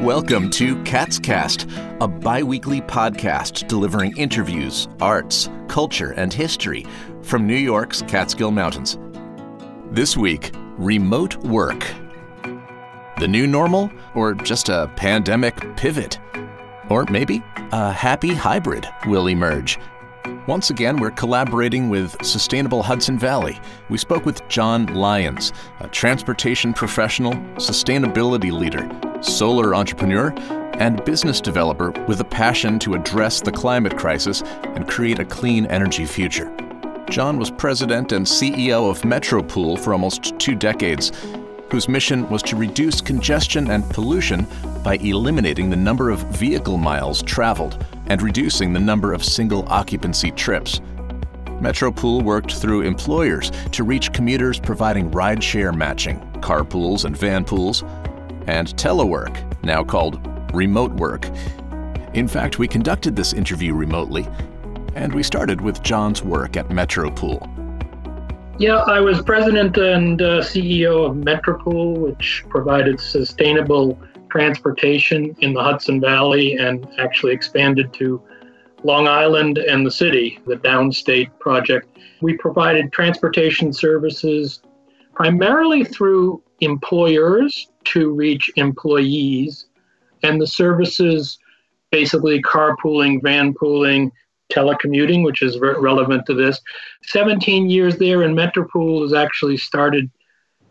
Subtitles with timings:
[0.00, 6.86] Welcome to Catscast, a bi weekly podcast delivering interviews, arts, culture, and history
[7.20, 8.96] from New York's Catskill Mountains.
[9.90, 11.86] This week, remote work.
[13.18, 16.18] The new normal, or just a pandemic pivot?
[16.88, 19.78] Or maybe a happy hybrid will emerge.
[20.46, 23.60] Once again, we're collaborating with Sustainable Hudson Valley.
[23.88, 28.88] We spoke with John Lyons, a transportation professional, sustainability leader,
[29.22, 30.34] solar entrepreneur,
[30.74, 34.42] and business developer with a passion to address the climate crisis
[34.74, 36.52] and create a clean energy future.
[37.08, 41.12] John was president and CEO of Metropool for almost two decades,
[41.70, 44.46] whose mission was to reduce congestion and pollution
[44.82, 50.32] by eliminating the number of vehicle miles traveled and reducing the number of single occupancy
[50.32, 50.80] trips.
[51.60, 57.82] Metropool worked through employers to reach commuters providing rideshare matching, carpools and van pools,
[58.48, 60.20] and telework, now called
[60.52, 61.28] remote work.
[62.14, 64.26] In fact, we conducted this interview remotely,
[64.96, 67.48] and we started with John's work at Metropool.
[68.58, 75.62] Yeah, I was president and uh, CEO of Metropool, which provided sustainable transportation in the
[75.62, 78.22] Hudson Valley and actually expanded to
[78.82, 81.98] Long Island and the city, the downstate project.
[82.22, 84.62] We provided transportation services
[85.14, 89.66] primarily through employers to reach employees,
[90.22, 91.38] and the services
[91.90, 94.12] basically carpooling, van pooling,
[94.50, 96.60] telecommuting, which is relevant to this.
[97.04, 100.10] 17 years there, and Metropool has actually started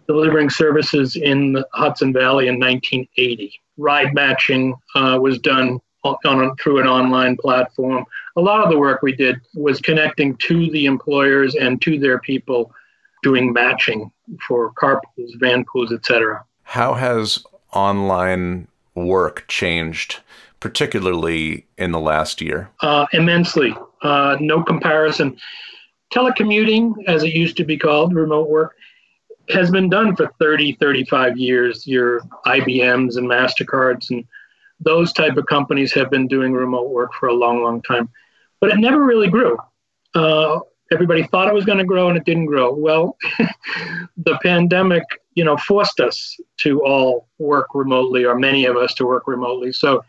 [0.10, 3.54] delivering services in the Hudson Valley in 1980.
[3.78, 8.04] Ride matching uh, was done on, on, through an online platform.
[8.36, 12.18] A lot of the work we did was connecting to the employers and to their
[12.18, 12.74] people
[13.22, 14.12] doing matching
[14.48, 16.44] for carpools, van pools, etc.
[16.64, 20.22] How has online work changed,
[20.60, 22.72] particularly in the last year?
[22.82, 23.75] Uh, immensely.
[24.02, 25.38] Uh, no comparison.
[26.12, 28.75] Telecommuting, as it used to be called, remote work,
[29.52, 31.88] has been done for 30, 35 years.
[31.88, 34.26] Your IBMs and MasterCards and
[34.80, 38.10] those type of companies have been doing remote work for a long, long time.
[38.62, 39.58] But it never really grew.
[40.16, 40.60] Uh,
[40.92, 42.74] everybody thought it was going to grow and it didn't grow.
[42.74, 43.18] Well,
[44.18, 45.04] the pandemic,
[45.36, 49.72] you know, forced us to all work remotely, or many of us to work remotely.
[49.72, 50.04] So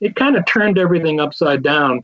[0.00, 2.02] it kind of turned everything upside down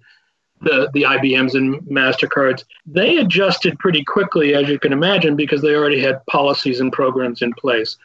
[0.60, 5.74] the, the IBMs and MasterCards, they adjusted pretty quickly, as you can imagine, because they
[5.74, 7.96] already had policies and programs in place.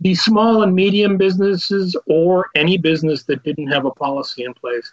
[0.00, 4.92] The small and medium businesses, or any business that didn't have a policy in place,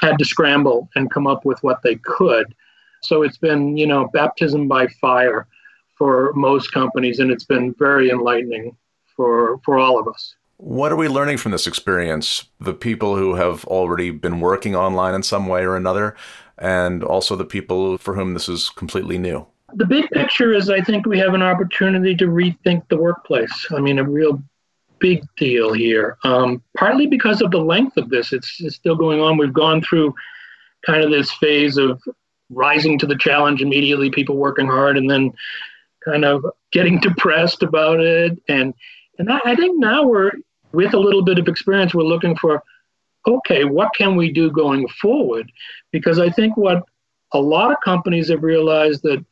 [0.00, 2.54] had to scramble and come up with what they could.
[3.02, 5.46] So it's been, you know, baptism by fire
[5.96, 8.76] for most companies, and it's been very enlightening
[9.16, 10.34] for, for all of us.
[10.62, 12.44] What are we learning from this experience?
[12.60, 16.14] The people who have already been working online in some way or another,
[16.56, 19.44] and also the people for whom this is completely new?
[19.74, 23.66] The big picture is I think we have an opportunity to rethink the workplace.
[23.72, 24.40] I mean, a real
[25.00, 28.32] big deal here, um, partly because of the length of this.
[28.32, 29.38] It's, it's still going on.
[29.38, 30.14] We've gone through
[30.86, 32.00] kind of this phase of
[32.50, 35.32] rising to the challenge immediately, people working hard, and then
[36.04, 38.40] kind of getting depressed about it.
[38.46, 38.74] And
[39.18, 40.30] and I, I think now we're
[40.72, 42.62] with a little bit of experience, we're looking for
[43.26, 45.50] okay, what can we do going forward?
[45.92, 46.84] Because I think what
[47.32, 49.24] a lot of companies have realized that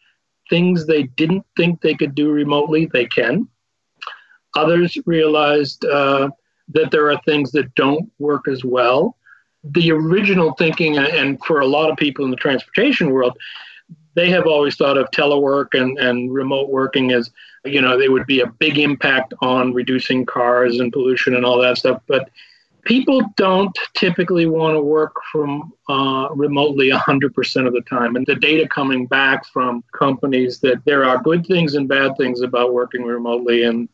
[0.49, 3.49] things they didn't think they could do remotely, they can.
[4.57, 6.31] Others realized uh,
[6.69, 9.17] that there are things that don't work as well.
[9.63, 13.37] The original thinking, and for a lot of people in the transportation world,
[14.15, 17.31] they have always thought of telework and, and remote working as,
[17.65, 21.61] you know, they would be a big impact on reducing cars and pollution and all
[21.61, 22.03] that stuff.
[22.07, 22.31] But
[22.85, 28.17] people don't typically want to work from uh, remotely 100% of the time.
[28.17, 32.41] And the data coming back from companies that there are good things and bad things
[32.41, 33.89] about working remotely and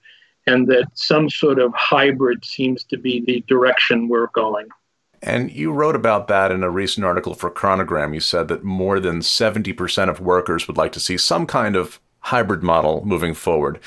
[0.48, 4.68] and that some sort of hybrid seems to be the direction we're going.
[5.26, 8.14] And you wrote about that in a recent article for Chronogram.
[8.14, 12.00] You said that more than 70% of workers would like to see some kind of
[12.20, 13.80] hybrid model moving forward.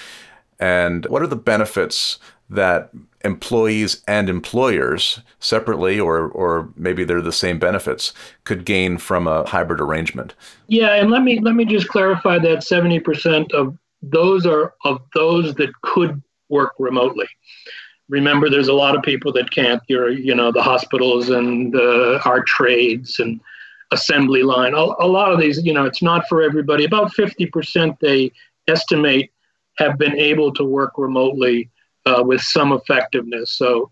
[0.60, 2.20] And what are the benefits
[2.50, 2.90] that
[3.24, 8.14] employees and employers separately or or maybe they're the same benefits
[8.44, 10.34] could gain from a hybrid arrangement
[10.68, 15.54] yeah and let me let me just clarify that 70% of those are of those
[15.56, 17.28] that could work remotely
[18.10, 22.20] remember there's a lot of people that can't you're you know the hospitals and uh,
[22.26, 23.40] our trades and
[23.92, 28.00] assembly line a, a lot of these you know it's not for everybody about 50%
[28.00, 28.32] they
[28.68, 29.32] estimate
[29.78, 31.70] have been able to work remotely
[32.06, 33.92] uh, with some effectiveness so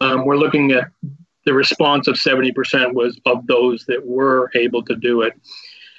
[0.00, 0.90] Um, we're looking at
[1.44, 5.34] the response of 70% was of those that were able to do it.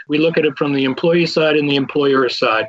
[0.08, 2.68] We look at it from the employee side and the employer side.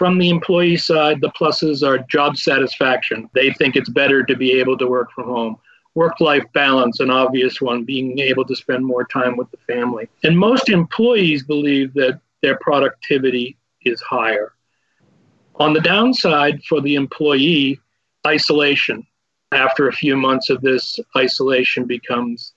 [0.00, 3.28] From the employee side, the pluses are job satisfaction.
[3.34, 5.56] They think it's better to be able to work from home.
[5.94, 10.08] Work life balance, an obvious one, being able to spend more time with the family.
[10.24, 14.54] And most employees believe that their productivity is higher.
[15.56, 17.78] On the downside, for the employee,
[18.26, 19.06] isolation.
[19.52, 22.54] After a few months of this, isolation becomes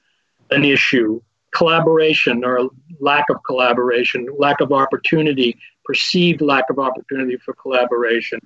[0.51, 1.21] an issue.
[1.55, 2.69] Collaboration or
[2.99, 8.39] lack of collaboration, lack of opportunity, perceived lack of opportunity for collaboration.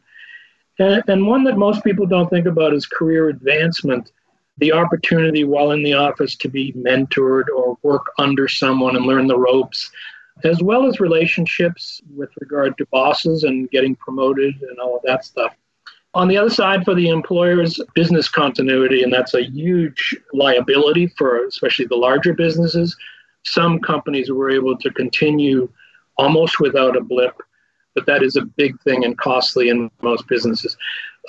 [0.79, 4.11] And, and one that most people don't think about is career advancement
[4.57, 9.27] the opportunity while in the office to be mentored or work under someone and learn
[9.27, 9.91] the ropes,
[10.43, 15.23] as well as relationships with regard to bosses and getting promoted and all of that
[15.23, 15.55] stuff.
[16.17, 21.45] On the other side, for the employers, business continuity, and that's a huge liability for
[21.45, 22.97] especially the larger businesses.
[23.43, 25.69] Some companies were able to continue
[26.17, 27.39] almost without a blip,
[27.93, 30.75] but that is a big thing and costly in most businesses.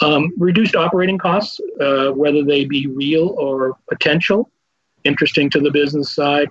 [0.01, 4.51] Um, reduced operating costs, uh, whether they be real or potential,
[5.05, 6.49] interesting to the business side.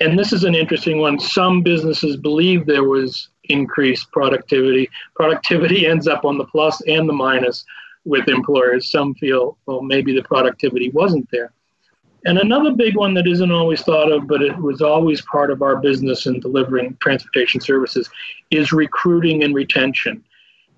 [0.00, 1.20] And this is an interesting one.
[1.20, 4.88] Some businesses believe there was increased productivity.
[5.14, 7.64] Productivity ends up on the plus and the minus
[8.04, 8.90] with employers.
[8.90, 11.52] Some feel, well, maybe the productivity wasn't there.
[12.24, 15.62] And another big one that isn't always thought of, but it was always part of
[15.62, 18.10] our business in delivering transportation services,
[18.50, 20.24] is recruiting and retention.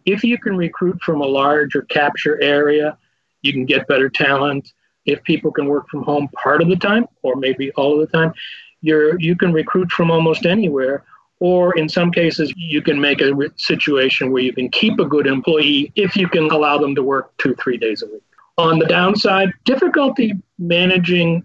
[0.05, 2.99] If you can recruit from a large or capture area,
[3.43, 4.73] you can get better talent.
[5.07, 8.17] If people can work from home part of the time, or maybe all of the
[8.17, 8.35] time,
[8.83, 11.05] you're you can recruit from almost anywhere.
[11.41, 15.27] Or in some cases, you can make a situation where you can keep a good
[15.27, 18.23] employee if you can allow them to work two, three days a week.
[18.59, 21.43] On the downside, difficulty managing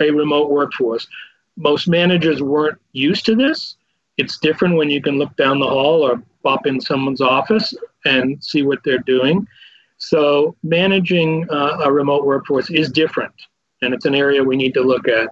[0.00, 1.06] a remote workforce.
[1.56, 3.76] Most managers weren't used to this.
[4.18, 7.74] It's different when you can look down the hall or pop in someone's office
[8.04, 9.46] and see what they're doing.
[9.96, 13.34] So, managing uh, a remote workforce is different,
[13.82, 15.30] and it's an area we need to look at.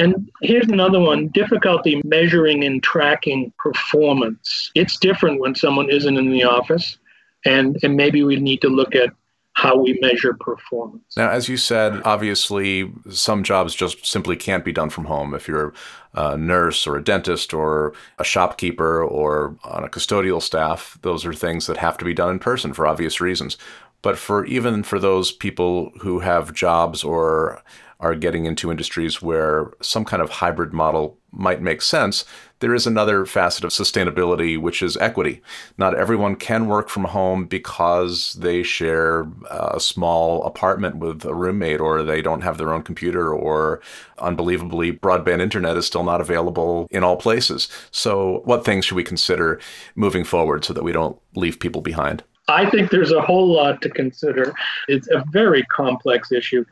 [0.00, 4.70] And here's another one difficulty measuring and tracking performance.
[4.74, 6.96] It's different when someone isn't in the office,
[7.44, 9.10] and, and maybe we need to look at
[9.52, 11.02] how we measure performance.
[11.18, 15.34] Now, as you said, obviously, some jobs just simply can't be done from home.
[15.34, 15.74] If you're
[16.14, 21.34] a nurse or a dentist or a shopkeeper or on a custodial staff, those are
[21.34, 23.58] things that have to be done in person for obvious reasons.
[24.00, 27.62] But for even for those people who have jobs or
[28.00, 32.24] are getting into industries where some kind of hybrid model might make sense,
[32.60, 35.40] there is another facet of sustainability, which is equity.
[35.78, 41.34] Not everyone can work from home because they share uh, a small apartment with a
[41.34, 43.80] roommate, or they don't have their own computer, or
[44.18, 47.68] unbelievably, broadband internet is still not available in all places.
[47.90, 49.60] So, what things should we consider
[49.94, 52.24] moving forward so that we don't leave people behind?
[52.48, 54.52] I think there's a whole lot to consider.
[54.88, 56.64] It's a very complex issue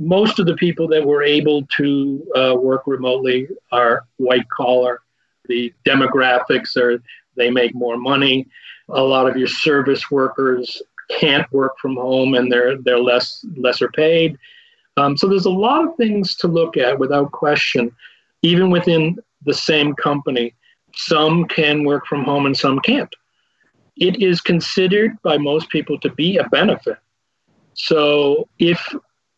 [0.00, 5.02] most of the people that were able to uh, work remotely are white collar.
[5.46, 7.02] The demographics are
[7.36, 8.48] they make more money.
[8.88, 10.80] A lot of your service workers
[11.10, 14.38] can't work from home and they're they're less lesser paid.
[14.96, 17.94] Um, so there's a lot of things to look at without question,
[18.42, 20.54] even within the same company.
[20.94, 23.14] Some can work from home and some can't.
[23.96, 26.96] It is considered by most people to be a benefit.
[27.74, 28.82] So if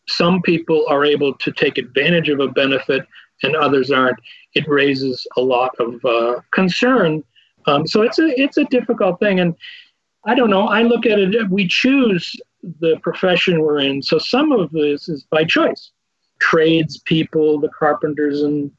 [0.07, 3.07] some people are able to take advantage of a benefit
[3.43, 4.19] and others aren't,
[4.53, 7.23] it raises a lot of uh, concern.
[7.65, 9.55] Um, so it's a it's a difficult thing, and
[10.25, 10.67] I don't know.
[10.67, 11.49] I look at it.
[11.49, 12.35] We choose
[12.79, 15.91] the profession we're in, so some of this is by choice.
[16.39, 18.71] Trades people, the carpenters and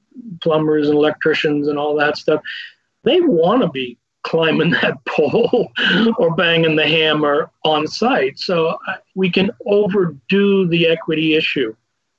[0.42, 2.40] plumbers and electricians and all that stuff,
[3.04, 5.70] they want to be climbing that pole
[6.18, 8.38] or banging the hammer on site.
[8.38, 11.74] So uh, we can overdo the equity issue.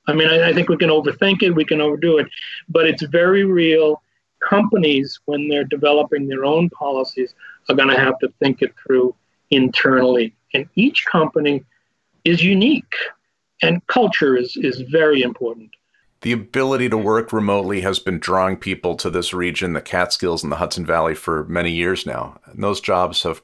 [0.08, 2.28] I mean, I, I, think we can overthink it, we can overdo it,
[2.68, 4.02] but it's very real.
[4.40, 7.34] Companies, when they're developing their own policies,
[7.68, 9.14] are going to have to think it through
[9.50, 10.32] internally.
[10.54, 11.64] And each company
[12.24, 12.94] is unique,
[13.62, 15.70] and culture is, is very important
[16.22, 20.50] the ability to work remotely has been drawing people to this region, the Catskills and
[20.50, 22.38] the Hudson Valley, for many years now.
[22.46, 23.42] And those jobs have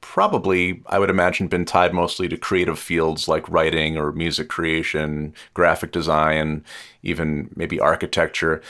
[0.00, 5.34] probably, I would imagine, been tied mostly to creative fields like writing or music creation,
[5.54, 6.64] graphic design,
[7.02, 8.62] even maybe architecture.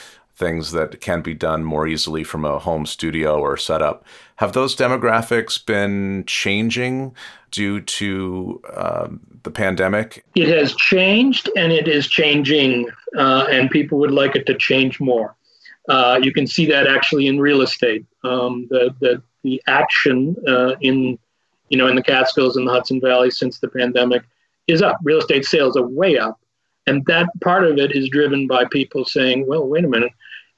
[0.42, 4.04] Things that can be done more easily from a home studio or setup.
[4.37, 7.14] Have those demographics been changing
[7.52, 9.08] due to uh,
[9.44, 10.25] the pandemic?
[10.34, 14.99] It has changed and it is changing, uh, and people would like it to change
[14.99, 15.37] more.
[15.88, 18.04] Uh, you can see that actually in real estate.
[18.25, 21.18] Um, the, the, the action uh, in,
[21.68, 24.22] you know, in the Catskills and the Hudson Valley since the pandemic
[24.66, 24.99] is up.
[25.04, 26.40] Real estate sales are way up.
[26.88, 30.12] And that part of it is driven by people saying, well, wait a minute,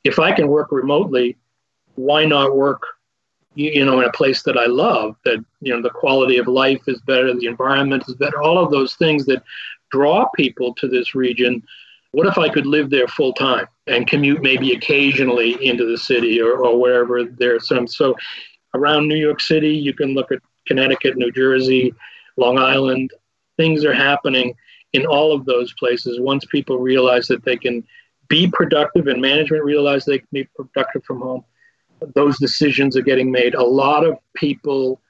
[0.05, 1.37] if I can work remotely,
[1.97, 2.83] why not work
[3.57, 6.83] you know in a place that I love that you know the quality of life
[6.89, 9.45] is better the environment is better all of those things that
[9.91, 11.63] draw people to this region?
[12.13, 16.41] What if I could live there full time and commute maybe occasionally into the city
[16.41, 17.87] or, or wherever there's some?
[17.87, 18.15] So
[18.75, 21.95] around New York City you can look at Connecticut New Jersey
[22.37, 23.13] Long Island.
[23.57, 24.55] Things are happening
[24.93, 26.21] in all of those places.
[26.21, 27.85] Once people realize that they can
[28.29, 31.45] be productive and management realize they can be productive from home
[32.15, 35.01] those decisions are getting made a lot of people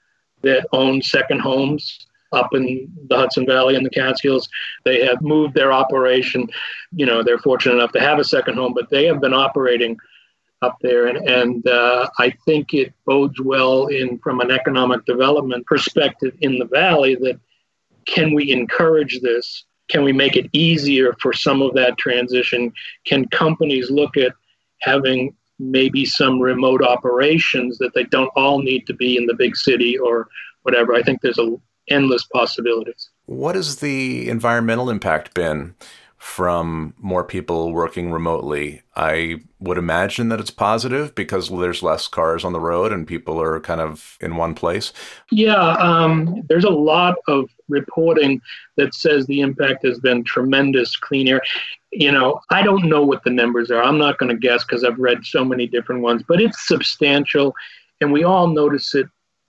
[0.42, 4.48] that own second homes up in the Hudson Valley and the Catskills.
[4.84, 6.48] They have moved their operation.
[6.92, 9.96] You know, they're fortunate enough to have a second home, but they have been operating
[10.62, 15.66] up there, and, and uh, I think it bodes well in from an economic development
[15.66, 17.38] perspective in the valley that
[18.06, 19.64] can we encourage this?
[19.88, 22.72] Can we make it easier for some of that transition?
[23.04, 24.32] Can companies look at
[24.80, 29.56] having maybe some remote operations that they don't all need to be in the big
[29.56, 30.28] city or
[30.62, 30.94] whatever?
[30.94, 31.56] I think there's a
[31.88, 33.10] endless possibilities.
[33.26, 35.74] What has the environmental impact been
[36.24, 38.80] from more people working remotely.
[38.96, 43.38] I would imagine that it's positive because there's less cars on the road and people
[43.40, 44.94] are kind of in one place.
[45.30, 48.40] Yeah, um, there's a lot of reporting
[48.76, 51.42] that says the impact has been tremendous clean air.
[51.92, 53.82] You know, I don't know what the numbers are.
[53.82, 57.54] I'm not going to guess because I've read so many different ones, but it's substantial
[58.00, 59.06] and we all notice it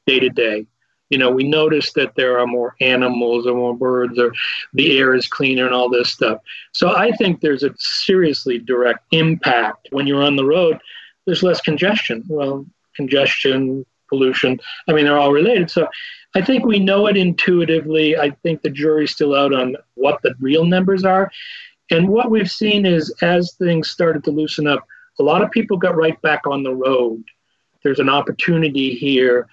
[0.07, 0.67] day to day.
[1.09, 4.33] You know, we notice that there are more animals or more birds or
[4.73, 6.39] the air is cleaner and all this stuff.
[6.71, 9.87] So I think there's a seriously direct impact.
[9.91, 10.79] When you're on the road,
[11.25, 12.23] there's less congestion.
[12.27, 15.69] Well, congestion, pollution, I mean, they're all related.
[15.69, 15.87] So
[16.35, 18.17] I think we know it intuitively.
[18.17, 21.31] I think the jury's still out on what the real numbers are.
[21.91, 24.85] And what we've seen is as things started to loosen up,
[25.19, 27.23] a lot of people got right back on the road.
[27.83, 29.47] There's an opportunity here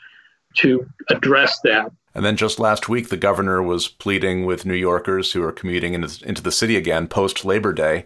[0.57, 1.93] to address that.
[2.15, 5.95] And then just last week, the governor was pleading with New Yorkers who are commuting
[5.95, 8.05] into, the city again post Labor Day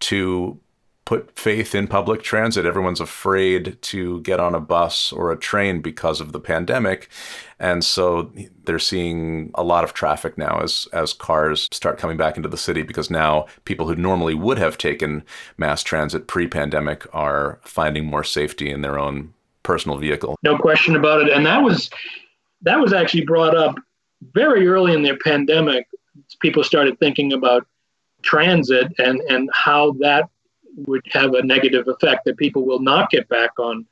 [0.00, 0.60] to
[1.04, 2.66] put faith in public transit.
[2.66, 7.08] Everyone's afraid to get on a bus or a train because of the pandemic.
[7.58, 8.30] And so
[8.64, 12.58] they're seeing a lot of traffic now as, as cars start coming back into the
[12.58, 15.24] city because now people who normally would have taken
[15.56, 19.32] mass transit pre pandemic are finding more safety in their own
[19.68, 20.38] personal vehicle.
[20.42, 21.30] No question about it.
[21.30, 21.90] And that was
[22.62, 23.74] that was actually brought up
[24.32, 25.86] very early in the pandemic.
[26.40, 27.66] People started thinking about
[28.22, 30.30] transit and, and how that
[30.86, 33.84] would have a negative effect that people will not get back on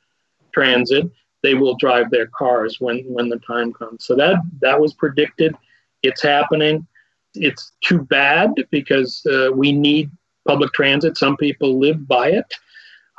[0.51, 1.05] transit.
[1.43, 4.03] They will drive their cars when, when the time comes.
[4.03, 5.55] So that that was predicted.
[6.01, 6.87] It's happening.
[7.35, 10.09] It's too bad because uh, we need
[10.47, 11.17] public transit.
[11.17, 12.51] Some people live by it.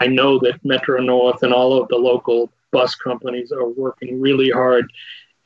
[0.00, 4.50] I know that Metro North and all of the local bus companies are working really
[4.50, 4.90] hard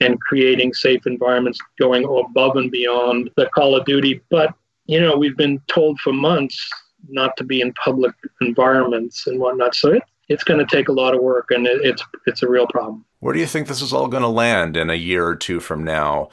[0.01, 4.21] and creating safe environments, going above and beyond the call of duty.
[4.31, 4.55] But,
[4.87, 6.69] you know, we've been told for months
[7.09, 9.75] not to be in public environments and whatnot.
[9.75, 12.49] So it, it's going to take a lot of work and it, it's, it's a
[12.49, 13.05] real problem.
[13.21, 15.61] Where do you think this is all going to land in a year or two
[15.61, 16.29] from now?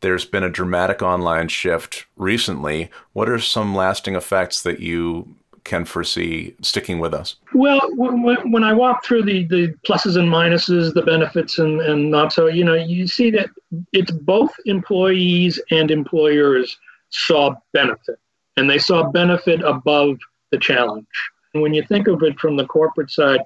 [0.00, 2.90] There's been a dramatic online shift recently.
[3.12, 7.36] What are some lasting effects that you can foresee sticking with us?
[7.54, 12.32] Well, when, I walk through the, the pluses and minuses, the benefits and, and not
[12.32, 13.48] so, you know, you see that
[13.92, 16.78] it's both employees and employers
[17.10, 18.18] saw benefit,
[18.56, 20.18] and they saw benefit above
[20.50, 21.06] the challenge.
[21.54, 23.40] And when you think of it from the corporate side,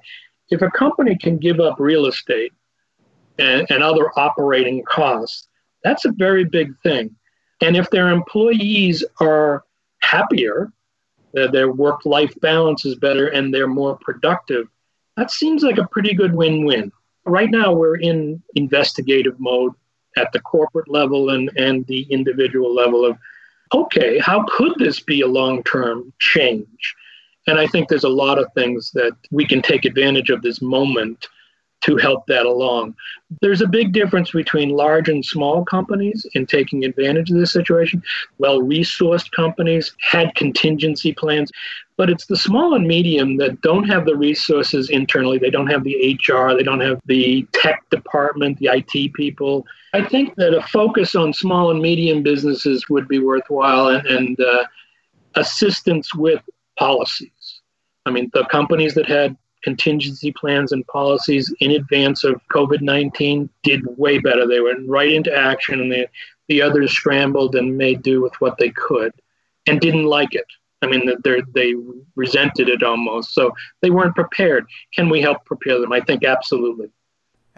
[0.49, 2.53] if a company can give up real estate
[3.37, 5.47] and, and other operating costs,
[5.83, 7.15] that's a very big thing.
[7.61, 9.63] And if their employees are
[9.99, 10.71] happier
[11.37, 14.67] Uh, their work life balance is better and they're more productive.
[15.17, 16.91] That seems like a pretty good win win.
[17.25, 19.73] Right now, we're in investigative mode
[20.15, 23.17] at the corporate level and, and the individual level of,
[23.73, 26.95] okay, how could this be a long term change?
[27.47, 30.61] And I think there's a lot of things that we can take advantage of this
[30.61, 31.27] moment
[31.81, 32.95] to help that along.
[33.41, 38.01] There's a big difference between large and small companies in taking advantage of this situation.
[38.39, 41.51] Well resourced companies had contingency plans,
[41.95, 45.37] but it's the small and medium that don't have the resources internally.
[45.37, 49.65] They don't have the HR, they don't have the tech department, the IT people.
[49.93, 54.39] I think that a focus on small and medium businesses would be worthwhile and, and
[54.39, 54.65] uh,
[55.35, 56.41] assistance with
[56.77, 57.61] policies.
[58.05, 63.49] I mean, the companies that had contingency plans and policies in advance of COVID 19
[63.63, 64.47] did way better.
[64.47, 66.07] They went right into action, and the,
[66.47, 69.13] the others scrambled and made do with what they could
[69.67, 70.45] and didn't like it.
[70.81, 71.73] I mean, they
[72.15, 73.33] resented it almost.
[73.33, 74.67] So they weren't prepared.
[74.93, 75.91] Can we help prepare them?
[75.91, 76.91] I think absolutely.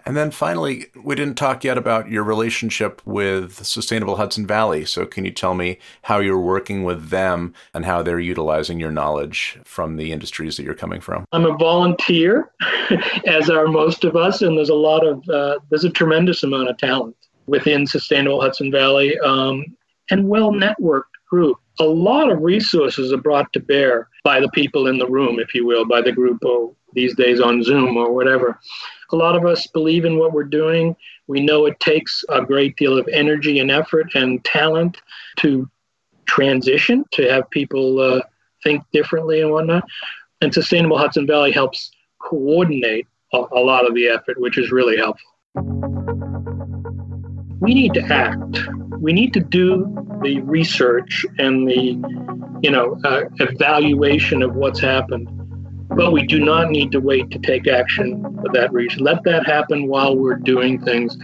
[0.04, 4.84] And then finally, we didn't talk yet about your relationship with Sustainable Hudson Valley.
[4.84, 8.92] So, can you tell me how you're working with them and how they're utilizing your
[8.92, 11.24] knowledge from the industries that you're coming from?
[11.32, 12.50] I'm a volunteer,
[13.26, 16.68] as are most of us, and there's a lot of, uh, there's a tremendous amount
[16.68, 17.16] of talent
[17.46, 19.64] within Sustainable Hudson Valley um,
[20.10, 21.58] and well networked group.
[21.78, 25.54] A lot of resources are brought to bear by the people in the room, if
[25.54, 28.58] you will, by the group or these days on Zoom or whatever.
[29.12, 30.96] A lot of us believe in what we're doing.
[31.26, 34.98] We know it takes a great deal of energy and effort and talent
[35.38, 35.68] to
[36.26, 38.22] transition, to have people uh,
[38.62, 39.84] think differently and whatnot.
[40.40, 41.90] And Sustainable Hudson Valley helps
[42.20, 45.30] coordinate a, a lot of the effort, which is really helpful.
[47.60, 48.60] We need to act.
[48.98, 49.86] We need to do
[50.22, 51.98] the research and the,
[52.62, 55.39] you know, uh, evaluation of what's happened
[55.90, 59.02] but we do not need to wait to take action for that reason.
[59.02, 61.16] Let that happen while we're doing things.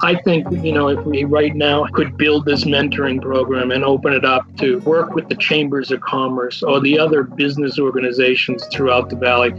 [0.00, 4.12] I think, you know, if we right now could build this mentoring program and open
[4.12, 9.08] it up to work with the chambers of commerce or the other business organizations throughout
[9.08, 9.52] the valley,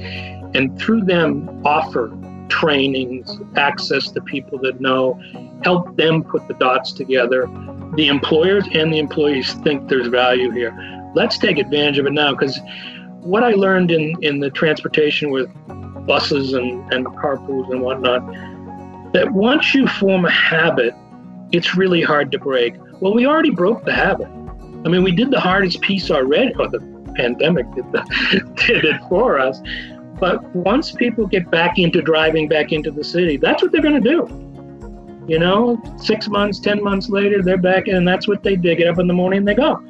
[0.54, 2.12] and through them offer
[2.50, 5.20] trainings, access to people that know,
[5.64, 7.48] help them put the dots together.
[7.96, 10.74] The employers and the employees think there's value here.
[11.16, 12.60] Let's take advantage of it now because
[13.26, 15.50] what I learned in, in the transportation with
[16.06, 18.22] buses and, and carpools and whatnot,
[19.14, 20.94] that once you form a habit,
[21.52, 22.76] it's really hard to break.
[23.02, 24.28] Well, we already broke the habit.
[24.28, 26.80] I mean, we did the hardest piece already, or the
[27.16, 28.04] pandemic did, the,
[28.68, 29.60] did it for us.
[30.20, 34.02] But once people get back into driving back into the city, that's what they're going
[34.02, 35.26] to do.
[35.28, 38.76] You know, six months, 10 months later, they're back and that's what they do.
[38.76, 39.84] Get up in the morning and they go.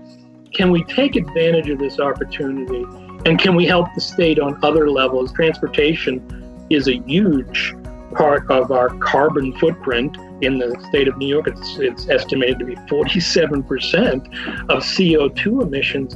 [0.53, 2.85] Can we take advantage of this opportunity
[3.25, 5.33] and can we help the state on other levels?
[5.33, 7.75] Transportation is a huge
[8.13, 11.47] part of our carbon footprint in the state of New York.
[11.47, 16.15] It's, it's estimated to be 47% of CO2 emissions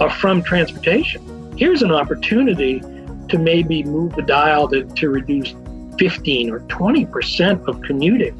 [0.00, 1.56] are from transportation.
[1.56, 5.54] Here's an opportunity to maybe move the dial to, to reduce
[5.98, 8.36] 15 or 20% of commuting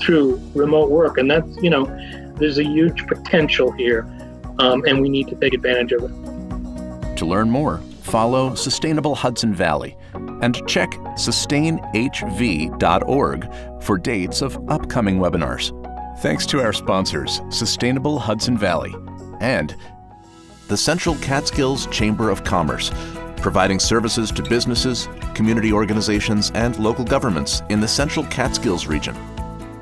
[0.00, 1.18] through remote work.
[1.18, 1.84] And that's, you know,
[2.36, 4.02] there's a huge potential here,
[4.58, 6.19] um, and we need to take advantage of it.
[7.20, 9.94] To learn more, follow Sustainable Hudson Valley
[10.40, 11.92] and check sustainhv.org
[13.82, 15.70] for dates of upcoming webinars.
[16.20, 18.94] Thanks to our sponsors, Sustainable Hudson Valley
[19.42, 19.76] and
[20.68, 22.90] the Central Catskills Chamber of Commerce,
[23.36, 29.14] providing services to businesses, community organizations, and local governments in the Central Catskills region.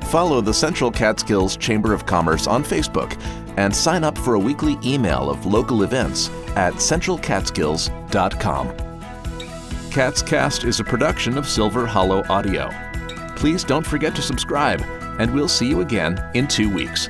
[0.07, 3.16] Follow the Central Catskills Chamber of Commerce on Facebook
[3.59, 8.69] and sign up for a weekly email of local events at centralcatskills.com.
[9.91, 12.71] Catscast is a production of Silver Hollow Audio.
[13.37, 14.81] Please don't forget to subscribe,
[15.19, 17.09] and we'll see you again in two weeks.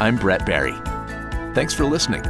[0.00, 0.74] I'm Brett Barry.
[1.54, 2.22] Thanks for listening.